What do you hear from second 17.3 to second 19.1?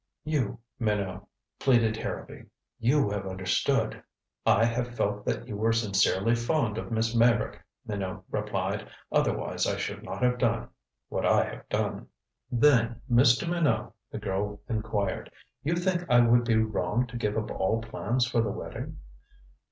up all plans for the wedding?"